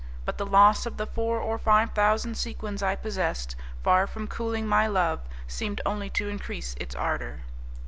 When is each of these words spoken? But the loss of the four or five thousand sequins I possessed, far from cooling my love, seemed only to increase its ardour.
But 0.25 0.39
the 0.39 0.47
loss 0.47 0.87
of 0.87 0.97
the 0.97 1.05
four 1.05 1.39
or 1.39 1.59
five 1.59 1.91
thousand 1.91 2.33
sequins 2.35 2.81
I 2.81 2.95
possessed, 2.95 3.55
far 3.83 4.07
from 4.07 4.25
cooling 4.27 4.65
my 4.65 4.87
love, 4.87 5.19
seemed 5.45 5.79
only 5.85 6.09
to 6.09 6.27
increase 6.27 6.73
its 6.79 6.95
ardour. 6.95 7.41